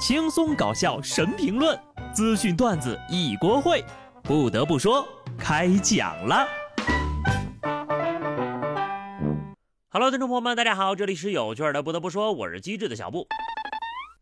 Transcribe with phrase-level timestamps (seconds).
[0.00, 1.78] 轻松搞笑神评论，
[2.14, 3.84] 资讯段子一锅烩。
[4.22, 5.06] 不得不说，
[5.38, 6.48] 开讲了。
[9.90, 11.82] Hello，听众朋友们，大家好，这里是有趣的。
[11.82, 13.28] 不得不说，我是机智的小布。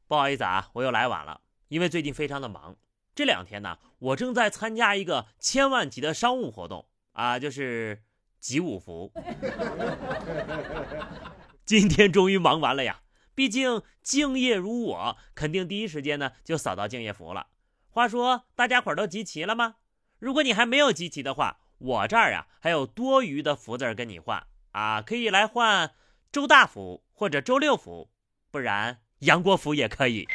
[0.09, 2.74] 不好意思啊，我又来晚了，因为最近非常的忙。
[3.14, 8.02] 这两天呢，我正在参加一个千万级的商务活动啊，就是
[8.40, 9.12] 集五福。
[11.64, 12.98] 今天终于忙完了呀。
[13.39, 17.46] 毕竟敬业如我，肯定第一时间呢就扫到敬业福了。
[17.88, 19.77] 话说，大家伙都集齐了吗？
[20.19, 25.93] 如果你还没有集齐的话，我这儿啊还有多余的福字跟你换啊，可以来换
[26.32, 28.10] 周大福或者周六福，
[28.51, 30.27] 不然杨国福也可以。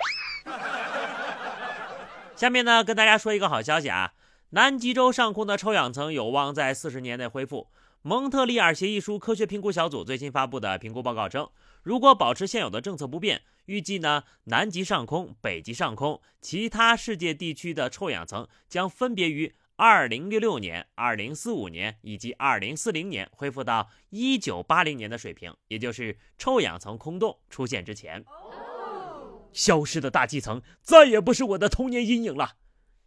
[2.38, 4.14] 下面呢，跟大家说一个好消息啊，
[4.52, 7.70] 南极洲上空的臭氧层有望在四十年内恢复。
[8.06, 11.50] 蒙特利尔协议书科学评估小组最新发布的评估报告称，
[11.84, 28.26] 如果保持现有的政策不变，预计呢，南极上空、北极上空其他世界地区的臭氧层将分别于二零六六年、二零四五年以及二零四零年恢复到一九八零年的水平，也就是臭氧层空洞出现之前。
[29.54, 32.58] 消失的大气层再也不是我的童年阴影了，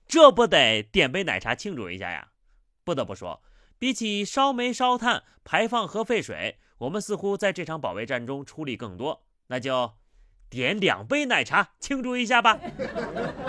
[0.08, 2.28] 这不得点杯奶茶庆祝一下呀？
[2.82, 3.42] 不得不说。
[3.78, 9.24] 比起烧煤烧炭排放核废水，我们似乎在这场保卫战中出力更多。
[9.48, 9.94] 那就
[10.48, 12.58] 点两杯奶茶庆祝一下吧。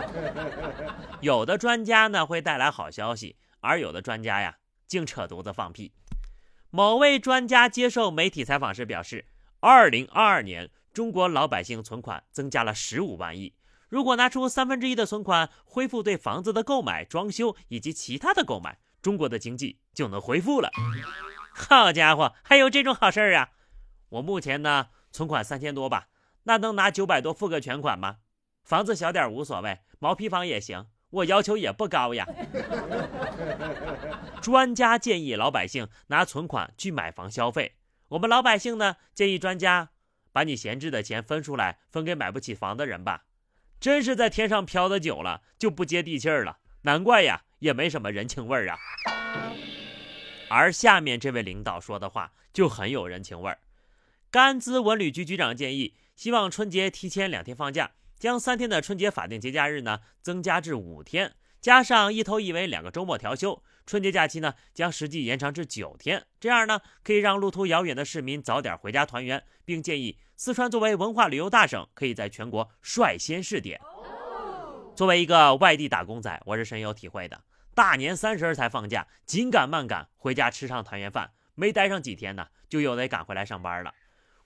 [1.22, 5.94] 有的专家呢会带来好消息，而有的专家呀净扯犊子放屁。
[6.70, 9.26] 某位专家接受媒体采访时表示，
[9.62, 13.54] 二零二二年中国老百姓存款增加了十五万亿，
[13.88, 18.78] 如果拿出三分之一的存款恢复对房子的购买、装修以及其他的购买。
[19.08, 20.70] 中国的经济就能恢复了。
[21.54, 23.52] 好家伙，还有这种好事儿啊！
[24.10, 26.10] 我目前呢，存款三千多吧，
[26.44, 28.18] 那能拿九百多付个全款吗？
[28.66, 32.28] 房子小点无所谓，毛坯房也行，我要求也不高呀。
[34.44, 37.78] 专家建议老百姓拿存款去买房消费，
[38.10, 39.92] 我们老百姓呢，建议专家
[40.34, 43.24] 把你闲置的钱分出来，分给买不起房的人吧。
[43.80, 47.44] 真是在天上飘的久了，就不接地气了，难怪呀。
[47.60, 48.78] 也没什么人情味儿啊，
[50.50, 53.60] 而下面这位领导说的话就很有人情味儿。
[54.30, 66.26] 甘孜文旅局局长建议，希望春节提前两天放假，将三天的春节法定节假日呢增加至五天，加上一头一尾两个周末调休，春节假期呢将实际延长至九天。
[66.40, 73.82] 这样呢可以让路途遥远的市民早点回家团圆，并建议四川作为文化旅游大省，可以在全国率先试点。
[74.98, 77.44] 作为一个外地打工仔，我是深有体会的。
[77.76, 83.94] 大年三十才放假，紧赶慢赶回家吃上团圆饭，没待上几天呢，就又得赶回来上班了。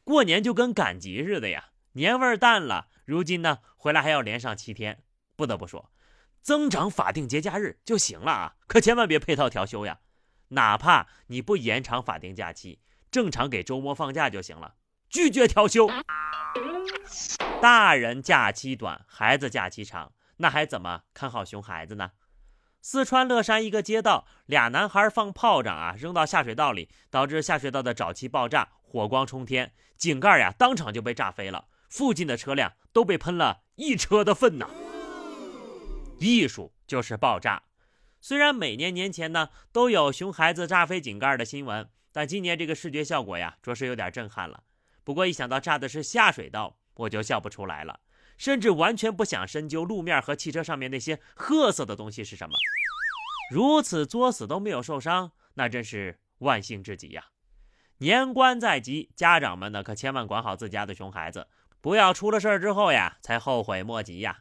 [0.03, 2.89] 过年就跟赶集似的呀，年味儿淡了。
[3.05, 5.01] 如今呢，回来还要连上七天。
[5.37, 5.89] 不得不说，
[6.41, 9.99] 增长法定节假日就行了啊，可千万别配套调休呀。
[10.49, 14.73] 哪怕你不延长法定假期，正常给周末放假就行了，
[15.09, 15.89] 拒绝调休。
[17.61, 20.11] 大人假期短，孩子假期长。
[20.41, 22.11] 那还怎么看好熊孩子呢？
[22.81, 34.67] 四川乐山一个街道，俩男孩放炮仗啊，扔到下水道里，导致下水道的沼气爆炸，火光冲天，井盖呀当场就被炸飞了，附近的车辆都被喷了一车的粪呐。
[36.19, 37.61] 艺术就是爆炸。
[38.19, 44.63] 虽然每年年前呢都有熊孩子炸飞井盖的新闻，但今年这个视觉效果呀，着实有点震撼了。
[45.03, 47.99] 不过一想到炸的是下水道，我就笑不出来了。
[48.41, 52.55] 甚至完全不想深究路面和汽车上面那些褐色的东西是什么。
[53.51, 57.25] 如此作死都没有受伤，那真是万幸之极呀！
[57.99, 61.49] 年关在即，家长们呢可千万管好自家的熊孩子，
[61.81, 64.37] 不要出了事儿之后呀才后悔莫及呀！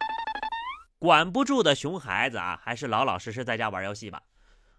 [0.98, 4.22] 管不住的熊孩子啊，还是老老实实在家玩游戏吧。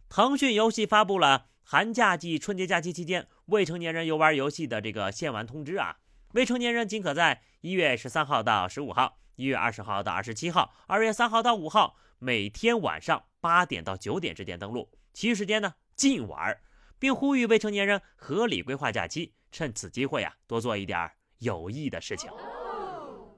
[0.10, 5.98] 腾讯游戏发布了寒假季春节假期期间未成年人游玩游戏的这个限玩通知啊。
[6.34, 16.58] 未成年人仅可在一月十三号到十五号、一月二十号到二十七号、二月三号到五号每天晚上八点到九点之间登录，其余时间呢禁玩，
[16.98, 22.32] 并呼吁未成年人合理规划假期，趁此机会啊多做一点有益的事情。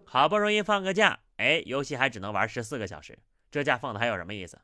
[0.06, 3.18] 好不容易放个假，哎，游戏还只能玩十四个小时，
[3.50, 4.62] 这假放的还有什么意思？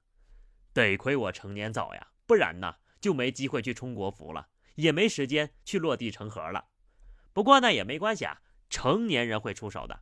[0.71, 6.65] 得亏我成年早呀，不然呢就没机会去充国服了，也没时间去落地成盒了。
[7.33, 8.39] 不过呢也没关系啊，
[8.69, 9.99] 成年人会出手的。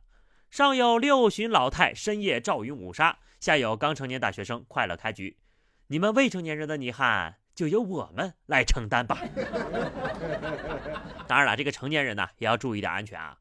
[0.50, 5.36] 上有六旬老太深夜赵云五杀，下有刚成年大学生快乐开局。
[5.88, 9.18] 你们未成年人的遗憾就由我们来承担吧。
[11.26, 13.38] 当然了，这个成年人呢也要注意点安全啊。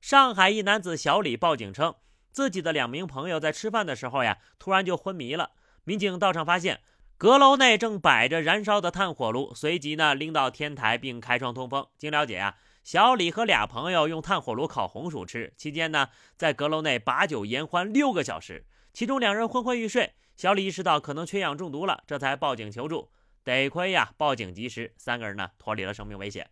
[0.00, 1.94] 上海一男子小李报警称，
[2.30, 5.52] 自己的两名朋友在吃饭的时候呀，突然就昏迷了。
[5.84, 6.80] 民警到场发现，
[7.16, 11.86] 阁楼内正摆着燃烧的炭火炉，随即呢拎到天台并开窗通风。
[11.96, 20.14] 经了解啊，小李和俩朋友用炭火炉烤红薯吃，期间呢在阁楼内把酒言欢六个小时，其中两人昏昏欲睡。
[20.36, 23.12] 小李意识到可能缺氧中毒了，这才报警求助。
[23.44, 26.48] 得亏呀，报警及时，三个人呢脱离了生命危险。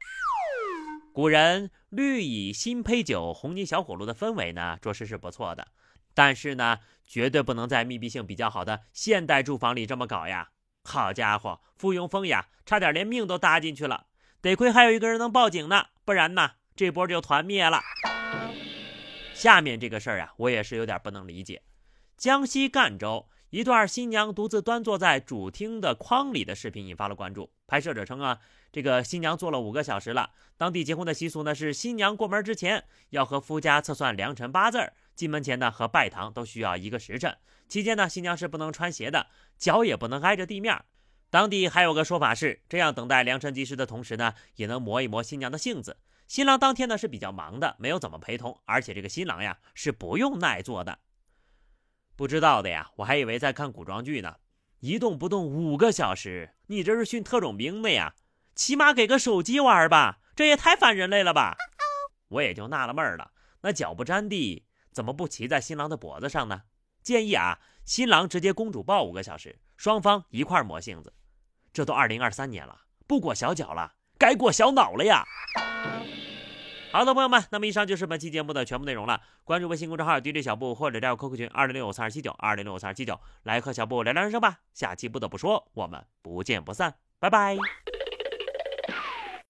[1.13, 5.67] 古人绿蚁新醅酒，红泥小火炉的氛围呢，着实是不错的。
[6.15, 10.51] 但是呢，绝对不能在密闭性比较好的现代住房里这么搞呀！
[10.85, 14.07] 好家伙，附庸风雅，差点连命都搭进去了。
[14.43, 17.81] 得亏还有一个人能报警呢，不然呢，这波就团灭了。
[19.35, 21.63] 下面这个事儿啊，我也是有点不能理解。
[22.17, 23.27] 江西赣州。
[23.51, 27.51] 一段新娘独自端坐在主厅的框里的视频引发了关注。
[27.67, 28.39] 拍摄者称啊，
[28.71, 30.31] 这个新娘坐了五个小时了。
[30.57, 37.37] 当地结婚的习俗呢是，新娘过门之前要和夫家测算良辰八字儿，进门前呢和拜堂都需要一个时辰。
[37.67, 39.27] 期间呢，新娘是不能穿鞋的，
[39.59, 40.85] 脚也不能挨着地面。
[41.31, 45.99] 当地还有个说法是，这样等待良辰吉时的同时呢，也能磨一磨新娘的性子。
[46.27, 50.99] 新郎当天呢是比较忙的，没有怎么陪同，而且这个新郎呀是不用耐坐的。
[52.17, 54.37] 不知道的呀，我还以为在看古装剧呢，
[54.81, 58.15] 一动不动五个小时，你这是训特种兵的呀？
[58.57, 61.57] 起码给个手机玩吧，这也太反人类了吧！
[62.29, 63.31] 我也就纳了闷了，
[63.63, 66.63] 那脚不沾地，怎么不骑在新郎的脖子上呢？
[67.03, 71.15] 建议啊，新郎直接公主抱五个小时，双方一块磨性子。
[71.73, 75.25] 这都二零二三年了，不裹小脚了，该裹小脑了呀！
[76.93, 79.21] 好的，朋友们，那么以上就是本期节目的全部内容了。
[79.45, 84.59] 关注微信公众号 DJ 小布或者加入 QQ 群二零六五三二七九二零六五三二七九，来和小布聊聊人生吧。
[84.75, 87.57] 下期不得不说，我们不见不散，拜拜。